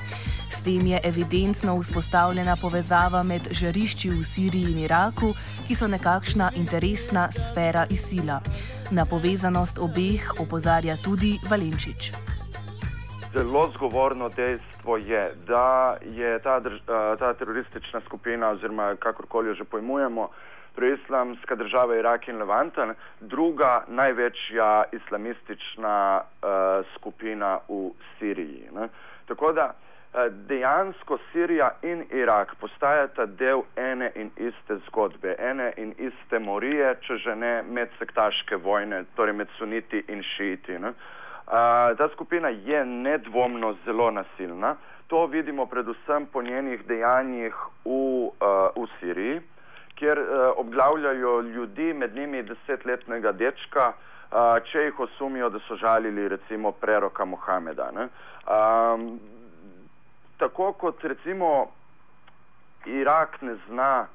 S 0.50 0.62
tem 0.62 0.86
je 0.86 1.00
evidentno 1.04 1.78
vzpostavljena 1.80 2.56
povezava 2.56 3.22
med 3.22 3.42
žarišči 3.50 4.10
v 4.10 4.24
Siriji 4.24 4.72
in 4.72 4.78
Iraku, 4.78 5.34
ki 5.68 5.74
so 5.74 5.86
nekakšna 5.86 6.50
interesna 6.56 7.30
sfera 7.32 7.86
izsila. 7.90 8.42
Na 8.90 9.06
povezanost 9.06 9.78
obeh 9.78 10.32
opozarja 10.38 10.96
tudi 10.96 11.38
Valenčič 11.50 12.33
zelo 13.34 13.68
zgovorno 13.68 14.28
dejstvo 14.28 14.96
je, 14.96 15.32
da 15.46 15.96
je 16.02 16.38
ta, 16.38 16.60
drž, 16.60 16.80
ta 17.18 17.34
teroristična 17.34 18.00
skupina, 18.00 18.50
oziroma 18.50 18.96
kakorkoli 18.98 19.48
jo 19.48 19.54
že 19.54 19.64
pojmujemo, 19.64 20.28
preislamska 20.74 21.54
država 21.54 21.96
Irak 21.96 22.28
in 22.28 22.38
Levanten, 22.38 22.94
druga 23.20 23.84
največja 23.88 24.84
islamistična 24.92 26.20
uh, 26.20 26.86
skupina 26.96 27.58
v 27.68 27.90
Siriji. 28.18 28.68
Ne? 28.74 28.88
Tako 29.26 29.52
da 29.52 29.74
dejansko 30.30 31.18
Sirija 31.32 31.70
in 31.82 32.04
Irak 32.10 32.54
postajata 32.60 33.26
del 33.26 33.62
ene 33.76 34.12
in 34.14 34.30
iste 34.36 34.76
zgodbe, 34.86 35.34
ene 35.38 35.72
in 35.76 35.94
iste 35.98 36.38
morije, 36.38 36.94
če 37.00 37.16
že 37.16 37.34
ne 37.36 37.62
medsektaške 37.62 38.56
vojne, 38.56 39.04
torej 39.16 39.34
med 39.34 39.48
suniti 39.58 40.04
in 40.08 40.22
šiiti. 40.22 40.78
Ne? 40.78 40.92
Ta 41.46 42.08
skupina 42.12 42.48
je 42.48 42.84
nedvomno 42.84 43.74
zelo 43.84 44.10
nasilna. 44.10 44.76
To 45.06 45.26
vidimo 45.26 45.66
predvsem 45.66 46.26
po 46.26 46.42
njenih 46.42 46.86
dejanjih 46.86 47.54
v, 47.84 48.30
v 48.76 48.86
Siriji, 49.00 49.40
kjer 49.94 50.18
obglavljajo 50.56 51.40
ljudi, 51.40 51.92
med 51.92 52.14
njimi 52.16 52.42
desetletnega 52.42 53.32
dečka, 53.32 53.92
če 54.64 54.88
jih 54.88 55.00
osumijo, 55.00 55.50
da 55.50 55.60
so 55.68 55.76
žalili 55.76 56.28
recimo 56.28 56.72
preroka 56.72 57.24
Mohameda. 57.24 57.90
Um, 57.92 59.20
tako 60.38 60.72
kot 60.72 61.04
recimo 61.04 61.66
Irak 62.86 63.42
ne 63.42 63.54
zna 63.68 64.06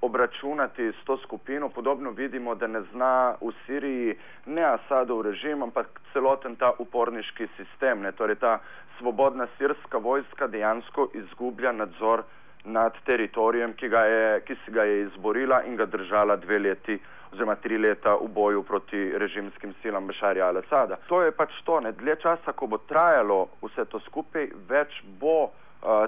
obračunati 0.00 0.88
s 0.88 1.04
to 1.04 1.16
skupino, 1.16 1.68
podobno 1.68 2.10
vidimo, 2.10 2.54
da 2.54 2.66
ne 2.66 2.82
zna 2.92 3.34
v 3.40 3.52
Siriji 3.66 4.16
ne 4.46 4.64
Asadov 4.64 5.22
režim, 5.22 5.62
ampak 5.62 6.00
celoten 6.12 6.56
ta 6.56 6.72
uporniški 6.78 7.48
sistem, 7.56 8.02
ne, 8.02 8.12
torej 8.12 8.36
ta 8.40 8.58
svobodna 8.98 9.46
sirska 9.58 9.98
vojska 9.98 10.46
dejansko 10.46 11.08
izgublja 11.14 11.72
nadzor 11.72 12.22
nad 12.64 12.92
teritorijem, 13.04 13.72
ki, 13.72 13.86
je, 13.86 14.40
ki 14.40 14.56
si 14.64 14.72
ga 14.72 14.84
je 14.84 15.02
izborila 15.02 15.62
in 15.64 15.76
ga 15.76 15.86
držala 15.86 16.36
dve 16.36 16.58
leti 16.58 16.98
oziroma 17.32 17.54
tri 17.54 17.78
leta 17.78 18.14
v 18.14 18.28
boju 18.28 18.62
proti 18.62 19.12
režimskim 19.18 19.74
silam 19.82 20.06
Bešarja 20.06 20.48
Al-Asada. 20.50 20.96
To 21.08 21.22
je 21.22 21.30
pač 21.30 21.54
to, 21.64 21.80
ne, 21.80 21.92
dlje 21.92 22.16
časa, 22.22 22.52
ko 22.52 22.66
bo 22.66 22.78
trajalo 22.78 23.48
vse 23.62 23.84
to 23.84 24.00
skupaj, 24.08 24.50
več 24.68 25.02
bo 25.20 25.52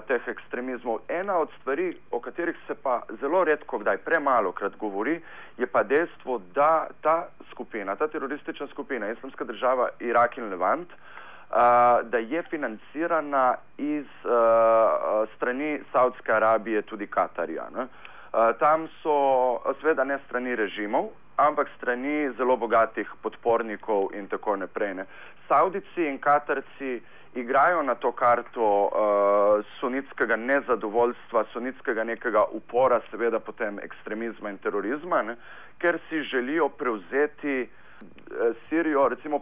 teh 0.07 0.27
ekstremizmov. 0.27 0.99
Ena 1.09 1.37
od 1.37 1.49
stvari, 1.59 1.97
o 2.11 2.19
katerih 2.19 2.55
se 2.67 2.75
pa 2.75 3.01
zelo 3.21 3.43
redko 3.43 3.77
kdaj 3.77 3.97
premalo 3.97 4.51
krat 4.51 4.75
govori, 4.77 5.21
je 5.57 5.67
pa 5.67 5.83
dejstvo, 5.83 6.41
da 6.55 6.87
ta 7.01 7.27
skupina, 7.51 7.95
ta 7.95 8.07
teroristična 8.07 8.67
skupina, 8.67 9.09
islamska 9.09 9.43
država 9.43 9.89
Irak 9.99 10.37
in 10.37 10.49
Levant, 10.49 10.89
uh, 10.89 11.57
da 12.03 12.17
je 12.17 12.43
financirana 12.49 13.55
iz 13.77 14.05
uh, 14.25 15.29
strani 15.35 15.79
Saudske 15.91 16.31
Arabije, 16.31 16.81
tudi 16.81 17.07
Katarja. 17.07 17.63
Uh, 17.73 17.87
tam 18.59 18.87
so 19.01 19.59
seveda 19.81 20.03
ne 20.03 20.19
strani 20.27 20.55
režimov, 20.55 21.09
ampak 21.37 21.67
strani 21.77 22.31
zelo 22.37 22.57
bogatih 22.57 23.09
podpornikov 23.21 24.13
in 24.13 24.27
tako 24.27 24.55
naprej. 24.55 24.93
Ne? 24.93 25.05
Saudici 25.47 26.07
in 26.07 26.19
Katarci 26.19 27.01
igrajo 27.35 27.83
na 27.83 27.95
to 27.95 28.11
karto 28.11 28.85
uh, 28.85 29.62
sunitskega 29.93 30.35
nezadovoljstva, 30.35 31.45
sunitskega 31.53 32.03
nekega 32.03 32.43
upora, 32.51 32.99
seveda 33.11 33.39
potem 33.39 33.79
ekstremizma 33.79 34.49
in 34.49 34.57
terorizma, 34.57 35.21
ne, 35.21 35.35
ker 35.77 35.99
si 36.09 36.23
želijo 36.23 36.69
prevzeti 36.69 37.61
uh, 37.61 38.55
Sirijo, 38.69 39.07
recimo 39.09 39.39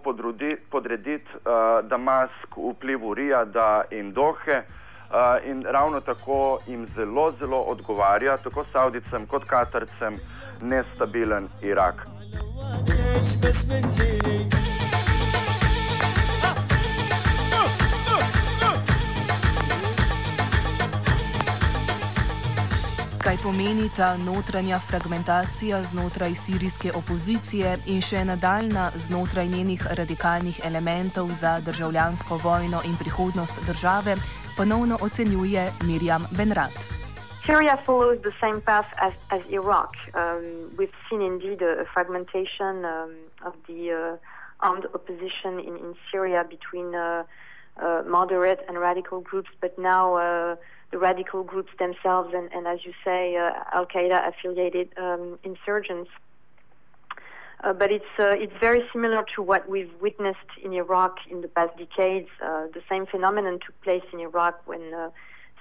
podrediti 0.70 1.32
uh, 1.36 1.88
Damask 1.88 2.58
vplivu 2.58 3.14
Rijada 3.14 3.84
in 3.92 4.14
Dohe. 4.14 4.64
Uh, 5.12 5.50
in 5.50 5.64
ravno 5.64 6.00
tako 6.02 6.60
jim 6.68 6.88
zelo, 6.96 7.32
zelo 7.32 7.62
odgovarja, 7.62 8.38
tako 8.38 8.64
Saudicem 8.64 9.28
kot 9.28 9.44
Katarcem, 9.44 10.20
nestabilen 10.62 11.48
Irak. 11.62 12.08
Kaj 23.22 23.38
pomeni 23.44 23.86
ta 23.98 24.18
notranja 24.18 24.80
fragmentacija 24.80 25.84
znotraj 25.84 26.34
sirijske 26.36 26.92
opozicije 27.00 27.76
in 27.94 28.02
še 28.02 28.24
nadaljna 28.26 28.86
znotraj 28.96 29.48
njenih 29.48 29.82
radikalnih 30.00 30.62
elementov 30.70 31.30
za 31.42 31.60
državljansko 31.68 32.40
vojno 32.44 32.80
in 32.90 32.96
prihodnost 33.02 33.56
države, 33.68 34.16
ponovno 34.58 34.98
ocenjuje 35.02 35.68
Mirjam 35.88 36.26
Benrat. 36.38 36.76
Syria 37.46 37.78
follows 37.86 38.18
the 38.22 38.34
same 38.42 38.60
path 38.62 38.90
as, 38.98 39.14
as 39.30 39.42
Iraq. 39.60 39.94
Um, 40.18 40.74
we've 40.78 40.98
seen 41.08 41.22
indeed 41.22 41.62
a, 41.62 41.72
a 41.84 41.86
fragmentation 41.94 42.76
um, 42.86 43.10
of 43.46 43.54
the 43.68 43.82
uh, 43.94 44.18
armed 44.68 44.86
opposition 44.98 45.54
in, 45.68 45.74
in 45.78 45.94
Syria 46.10 46.42
between 46.56 46.96
uh, 46.96 47.24
uh, 47.78 48.02
moderate 48.18 48.62
and 48.68 48.80
radical 48.80 49.22
groups, 49.22 49.52
but 49.62 49.78
now 49.78 50.06
uh, 50.18 50.56
the 50.92 50.98
radical 50.98 51.44
groups 51.44 51.72
themselves 51.80 52.34
and, 52.34 52.52
and 52.54 52.68
as 52.68 52.86
you 52.86 52.94
say, 53.04 53.36
uh, 53.38 53.52
Al 53.74 53.86
Qaeda 53.86 54.28
affiliated 54.28 54.90
um, 54.98 55.40
insurgents. 55.44 56.10
Uh, 57.64 57.74
but 57.74 57.92
it's 57.92 58.14
uh, 58.18 58.34
it's 58.38 58.54
very 58.60 58.82
similar 58.92 59.24
to 59.36 59.42
what 59.42 59.70
we've 59.70 59.92
witnessed 60.02 60.52
in 60.64 60.74
Iraq 60.74 61.18
in 61.30 61.42
the 61.42 61.48
past 61.48 61.78
decades. 61.78 62.28
Uh, 62.44 62.66
the 62.74 62.82
same 62.90 63.06
phenomenon 63.06 63.60
took 63.64 63.80
place 63.82 64.04
in 64.12 64.20
Iraq 64.20 64.60
when 64.66 64.94
uh, 64.94 65.12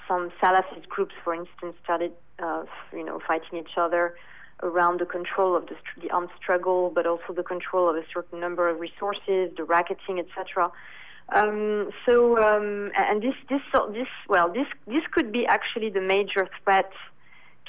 some 0.09 0.33
Salafist 0.43 0.89
groups, 0.89 1.15
for 1.23 1.35
instance, 1.35 1.75
started 1.85 2.13
uh, 2.39 2.65
you 2.93 3.05
know 3.05 3.21
fighting 3.29 3.59
each 3.59 3.77
other 3.77 4.15
around 4.63 5.01
the 5.01 5.07
control 5.07 5.55
of 5.55 5.67
the, 5.67 5.77
the 6.01 6.11
armed 6.11 6.31
struggle, 6.41 6.91
but 6.95 7.07
also 7.07 7.33
the 7.35 7.43
control 7.43 7.89
of 7.89 7.97
a 7.97 8.05
certain 8.13 8.41
number 8.41 8.69
of 8.69 8.81
resources, 8.81 9.51
the 9.57 9.65
racketing, 9.65 10.19
etc. 10.19 10.71
Um, 11.33 11.91
so, 12.07 12.39
um, 12.43 12.91
and 12.97 13.23
this, 13.23 13.35
this, 13.49 13.61
this, 13.93 14.09
well, 14.29 14.53
this, 14.53 14.67
this 14.87 15.03
could 15.13 15.31
be 15.31 15.47
actually 15.47 15.91
the 15.91 16.01
major 16.01 16.49
threat 16.63 16.91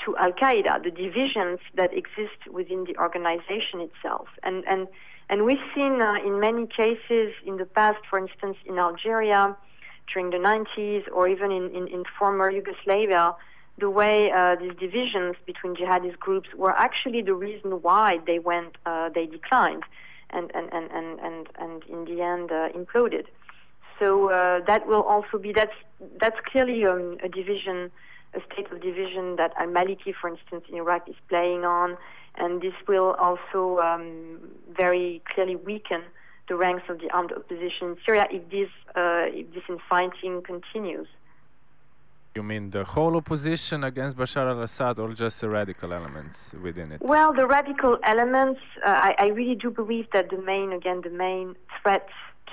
to 0.06 0.18
Al 0.18 0.32
Qaeda, 0.32 0.84
the 0.84 0.92
divisions 0.92 1.60
that 1.76 1.94
exist 1.94 2.40
within 2.50 2.86
the 2.86 2.98
organization 2.98 3.82
itself. 3.82 4.28
And, 4.44 4.64
and, 4.68 4.88
and 5.30 5.46
we've 5.46 5.66
seen 5.76 6.02
uh, 6.02 6.16
in 6.26 6.40
many 6.40 6.66
cases 6.66 7.34
in 7.46 7.58
the 7.58 7.66
past, 7.66 8.00
for 8.10 8.18
instance, 8.18 8.58
in 8.66 8.80
Algeria 8.80 9.56
during 10.12 10.32
the 10.32 10.38
90s 10.38 11.04
or 11.14 11.28
even 11.28 11.52
in, 11.52 11.74
in, 11.76 11.88
in 11.88 12.04
former 12.18 12.52
Yugoslavia, 12.52 13.36
the 13.78 13.90
way 13.90 14.32
uh, 14.32 14.56
these 14.56 14.74
divisions 14.80 15.36
between 15.46 15.76
jihadist 15.76 16.20
groups 16.20 16.50
were 16.56 16.72
actually 16.72 17.22
the 17.22 17.34
reason 17.34 17.72
why 17.82 18.20
they 18.26 18.40
went, 18.40 18.76
uh, 18.86 19.10
they 19.10 19.26
declined 19.26 19.84
and, 20.32 20.52
and, 20.54 20.72
and, 20.74 20.90
and, 20.92 21.20
and, 21.20 21.48
and 21.60 21.84
in 21.86 22.06
the 22.06 22.22
end 22.22 22.52
uh, 22.52 22.70
imploded. 22.70 23.26
So 24.02 24.32
uh, 24.32 24.62
that 24.66 24.88
will 24.88 25.04
also 25.04 25.38
be 25.38 25.54
that's 25.54 25.78
that's 26.20 26.40
clearly 26.52 26.84
um, 26.86 27.18
a 27.24 27.30
division, 27.30 27.92
a 28.34 28.40
state 28.52 28.72
of 28.72 28.82
division 28.82 29.36
that 29.36 29.54
Al 29.60 29.68
Maliki, 29.68 30.12
for 30.20 30.28
instance, 30.28 30.64
in 30.70 30.76
Iraq 30.76 31.08
is 31.08 31.20
playing 31.30 31.64
on, 31.66 31.98
and 32.36 32.62
this 32.64 32.74
will 32.88 33.12
also 33.20 33.80
um, 33.80 34.40
very 34.76 35.22
clearly 35.32 35.56
weaken 35.56 36.02
the 36.50 36.56
ranks 36.56 36.86
of 36.90 37.00
the 37.00 37.12
armed 37.12 37.32
opposition 37.32 37.90
in 37.90 37.98
Syria 38.04 38.26
if 38.32 38.44
this 38.50 38.72
uh, 38.96 39.40
if 39.40 39.54
this 39.54 39.64
infighting 39.70 40.42
continues. 40.42 41.08
You 42.34 42.44
mean 42.44 42.70
the 42.70 42.86
whole 42.86 43.18
opposition 43.18 43.84
against 43.84 44.16
Bashar 44.18 44.50
al-Assad, 44.50 44.98
or 45.00 45.10
just 45.14 45.42
the 45.42 45.50
radical 45.50 45.92
elements 45.94 46.56
within 46.64 46.94
it? 46.94 47.02
Well, 47.02 47.34
the 47.34 47.46
radical 47.46 48.00
elements. 48.04 48.62
Uh, 48.86 49.10
I, 49.10 49.16
I 49.26 49.28
really 49.28 49.56
do 49.56 49.70
believe 49.70 50.08
that 50.14 50.30
the 50.30 50.42
main, 50.42 50.72
again, 50.72 51.02
the 51.02 51.10
main 51.10 51.56
threat 51.82 52.08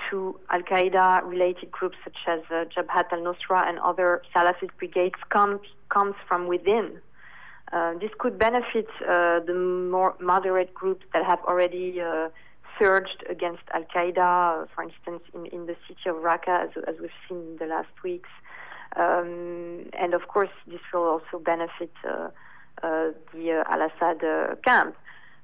to 0.09 0.39
Al 0.49 0.61
Qaeda 0.61 1.27
related 1.27 1.71
groups 1.71 1.97
such 2.03 2.17
as 2.27 2.41
uh, 2.49 2.65
Jabhat 2.65 3.11
al 3.11 3.19
Nusra 3.19 3.67
and 3.67 3.79
other 3.79 4.21
Salafist 4.35 4.71
brigades 4.77 5.19
comes, 5.29 5.61
comes 5.89 6.15
from 6.27 6.47
within. 6.47 6.99
Uh, 7.71 7.93
this 7.99 8.09
could 8.17 8.39
benefit 8.39 8.87
uh, 9.07 9.39
the 9.41 9.53
more 9.53 10.15
moderate 10.19 10.73
groups 10.73 11.05
that 11.13 11.23
have 11.23 11.39
already 11.45 12.01
uh, 12.01 12.29
surged 12.79 13.23
against 13.29 13.61
Al 13.73 13.83
Qaeda, 13.83 14.67
for 14.73 14.83
instance, 14.83 15.21
in, 15.33 15.45
in 15.47 15.65
the 15.67 15.75
city 15.87 16.09
of 16.09 16.15
Raqqa, 16.17 16.65
as, 16.65 16.69
as 16.87 16.95
we've 16.99 17.11
seen 17.27 17.37
in 17.37 17.57
the 17.59 17.65
last 17.65 17.91
weeks. 18.03 18.29
Um, 18.95 19.85
and 19.93 20.13
of 20.13 20.27
course, 20.27 20.49
this 20.65 20.79
will 20.91 21.03
also 21.03 21.37
benefit 21.43 21.91
uh, 22.03 22.29
the 22.81 23.63
Al 23.67 23.81
Assad 23.81 24.21
camp. 24.63 24.95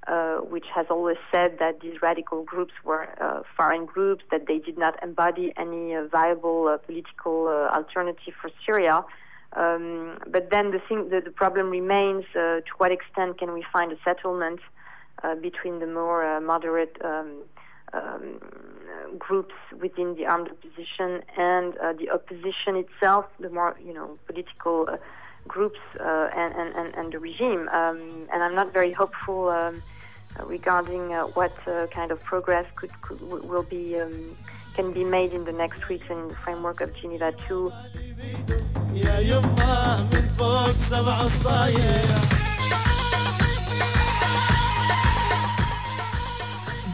Uh, 0.08 0.36
which 0.36 0.68
has 0.72 0.86
always 0.92 1.18
said 1.34 1.58
that 1.58 1.80
these 1.80 2.00
radical 2.00 2.44
groups 2.44 2.74
were 2.84 3.08
uh, 3.20 3.42
foreign 3.58 3.88
groups, 3.88 4.24
that 4.30 4.46
they 4.46 4.60
did 4.60 4.78
not 4.78 4.94
embody 5.02 5.52
any 5.58 5.96
uh, 5.96 6.06
viable 6.12 6.78
political 6.86 7.48
alternative 7.74 8.36
for 8.40 8.52
Syria. 8.64 9.04
Um, 9.54 10.20
but 10.28 10.52
then 10.52 10.70
the, 10.70 10.80
thing, 10.88 11.10
the, 11.10 11.22
the 11.22 11.32
problem 11.32 11.72
remains 11.72 12.24
to 12.34 12.62
what 12.78 12.92
extent 12.92 13.40
can 13.40 13.52
we 13.52 13.66
find 13.74 13.92
a 13.92 13.98
settlement 14.04 14.60
between 15.42 15.80
the 15.80 15.88
more 15.88 16.40
moderate 16.40 16.98
um, 17.04 17.42
um, 17.94 18.40
groups 19.18 19.56
within 19.82 20.16
the 20.16 20.26
armed 20.26 20.50
opposition 20.50 21.24
and 21.38 21.78
uh, 21.78 21.94
the 21.94 22.10
opposition 22.12 22.76
itself, 22.76 23.26
the 23.40 23.50
more 23.50 23.76
you 23.84 23.94
know 23.94 24.18
political 24.28 24.88
uh, 24.90 24.98
groups 25.48 25.80
uh, 26.00 26.30
and, 26.36 26.76
and, 26.76 26.96
and 26.96 27.14
the 27.14 27.20
regime. 27.20 27.70
Um, 27.70 28.28
and 28.32 28.44
I'm 28.44 28.56
not 28.56 28.74
very 28.74 28.92
hopeful 28.92 29.50
um, 29.50 29.82
regarding 30.46 31.14
uh, 31.14 31.24
what 31.28 31.56
uh, 31.68 31.88
kind 31.88 32.12
of 32.12 32.24
progress 32.24 32.66
could, 32.76 32.92
could 33.02 33.22
will 33.22 33.64
be 33.64 34.00
um, 34.00 34.36
can 34.76 34.92
be 34.92 35.04
made 35.06 35.32
in 35.32 35.46
the 35.46 35.54
next 35.54 35.88
weeks 35.88 36.06
in 36.10 36.28
the 36.28 36.36
framework 36.44 36.82
of 36.82 36.94
Geneva 37.02 37.32
2. 37.48 37.72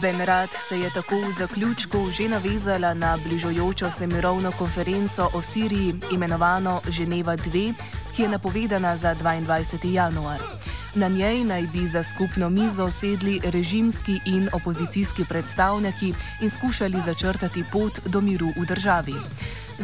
Benrad 0.01 0.49
se 0.49 0.79
je 0.79 0.89
tako 0.93 1.15
v 1.15 1.31
zaključku 1.37 1.97
že 2.11 2.29
navezala 2.29 2.93
na 2.93 3.17
bližojočo 3.23 3.91
se 3.91 4.07
mirovno 4.07 4.51
konferenco 4.51 5.29
o 5.33 5.41
Siriji, 5.41 5.93
imenovano 6.11 6.81
Ženeva 6.87 7.35
2, 7.35 7.73
ki 8.21 8.25
je 8.25 8.29
napovedana 8.29 8.97
za 8.97 9.15
22. 9.15 9.93
januar. 9.93 10.39
Na 10.95 11.07
njej 11.07 11.43
naj 11.43 11.61
bi 11.73 11.87
za 11.87 12.03
skupno 12.03 12.49
mizo 12.49 12.91
sedli 12.91 13.41
režimski 13.43 14.19
in 14.25 14.49
opozicijski 14.53 15.25
predstavniki 15.29 16.13
in 16.41 16.49
skušali 16.49 17.01
začrtati 17.05 17.63
pot 17.71 17.99
do 18.05 18.21
miru 18.21 18.47
v 18.57 18.65
državi. 18.65 19.15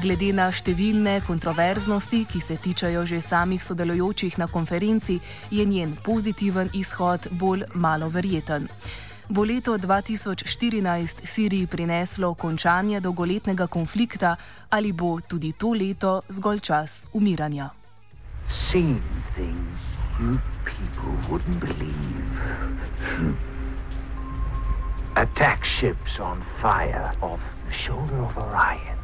Glede 0.02 0.30
na 0.34 0.52
številne 0.52 1.22
kontroverznosti, 1.28 2.26
ki 2.30 2.42
se 2.42 2.58
tičajo 2.58 3.06
že 3.06 3.22
samih 3.22 3.64
sodelujočih 3.64 4.38
na 4.38 4.48
konferenci, 4.48 5.20
je 5.52 5.66
njen 5.66 5.98
pozitiven 6.06 6.70
izhod 6.74 7.28
bolj 7.32 7.66
malo 7.74 8.10
verjeten. 8.10 8.68
Bo 9.30 9.44
leto 9.44 9.78
2014 9.78 11.26
Siriji 11.26 11.68
prineslo 11.68 12.34
končanje 12.34 13.02
dolgoletnega 13.02 13.68
konflikta 13.68 14.36
ali 14.70 14.92
bo 14.92 15.20
tudi 15.22 15.52
to 15.58 15.74
leto 15.74 16.22
zgolj 16.30 16.60
čas 16.60 17.04
umiranja? 17.14 17.87
Seeing 18.50 19.04
things 19.36 19.80
you 20.20 20.40
people 20.66 21.14
wouldn't 21.30 21.60
believe. 21.60 22.42
Attack 25.16 25.64
ships 25.64 26.20
on 26.20 26.42
fire 26.62 27.12
off 27.22 27.42
the 27.66 27.74
shoulder 27.74 28.16
of 28.18 28.38
Orion. 28.38 28.98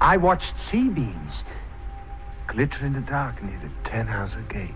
I 0.00 0.16
watched 0.16 0.58
sea 0.58 0.88
beams 0.88 1.44
glitter 2.46 2.84
in 2.84 2.92
the 2.92 3.00
dark 3.00 3.42
near 3.42 3.58
the 3.60 3.88
Ten 3.88 4.06
Hauser 4.06 4.44
Gate. 4.48 4.70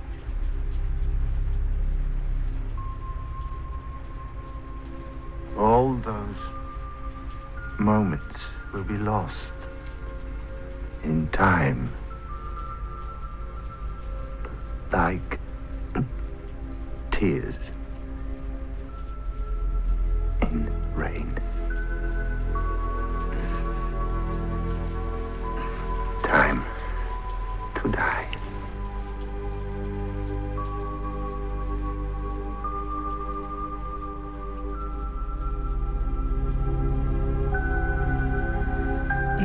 All 5.56 5.94
those 5.94 6.36
moments 7.78 8.40
will 8.72 8.84
be 8.84 8.96
lost 8.96 9.57
in 11.04 11.28
time. 11.28 11.92
Like 14.92 15.38
tears 17.10 17.54
in 20.42 20.70
rain. 20.94 21.38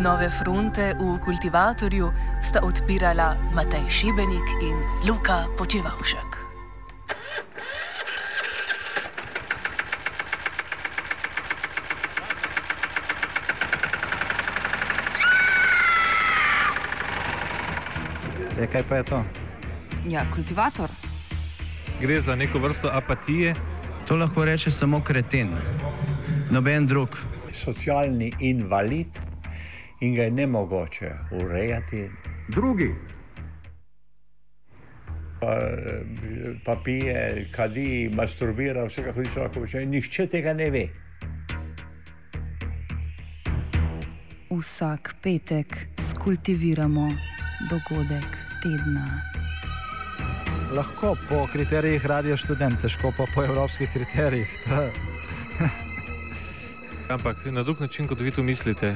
Nove 0.04 0.28
fronte 0.30 0.94
v 1.00 1.16
kultivatorju 1.24 2.12
sta 2.44 2.60
odpirala 2.60 3.38
Matej 3.56 3.88
Šibenik 3.88 4.48
in 4.60 4.76
Luka 5.08 5.48
Počevalšek. 5.56 6.30
E, 18.60 18.68
kaj 18.68 18.84
pa 18.84 18.96
je 18.96 19.04
to? 19.04 19.24
Ja, 20.04 20.28
kultivator. 20.36 20.92
Gre 22.02 22.22
za 22.22 22.36
neko 22.36 22.60
vrsto 22.60 22.92
apatije. 22.92 23.56
To 24.08 24.20
lahko 24.20 24.46
reče 24.46 24.72
samo 24.72 25.00
kreten, 25.00 25.56
noben 26.52 26.88
drug. 26.88 27.16
Socialni 27.54 28.34
invalid 28.40 29.23
in 30.04 30.16
ga 30.16 30.24
je 30.24 30.32
ne 30.32 30.48
mogoče 30.48 31.12
urejati. 31.32 32.10
Drugi. 32.48 32.96
Pa, 35.40 35.60
pa 36.66 36.76
pije, 36.84 37.50
kadi, 37.52 38.12
masturbira, 38.14 38.84
vse 38.86 39.04
kako 39.04 39.24
človek 39.34 39.52
počne. 39.52 39.86
Nihče 39.86 40.28
tega 40.28 40.54
ne 40.54 40.70
ve. 40.70 40.88
Vsak 44.52 45.16
petek 45.24 45.88
skultiviramo 46.10 47.10
dogodek 47.70 48.28
tedna. 48.64 49.08
Lahko 50.76 51.16
po 51.30 51.48
kriterijih 51.54 52.06
radio 52.06 52.38
študent, 52.38 52.82
težko 52.82 53.14
pa 53.18 53.26
po 53.36 53.44
evropskih 53.44 53.90
kriterijih. 53.94 54.50
Ampak 57.10 57.46
na 57.46 57.64
drug 57.64 57.82
način, 57.82 58.08
kot 58.08 58.20
vi 58.20 58.32
to 58.32 58.44
mislite. 58.44 58.96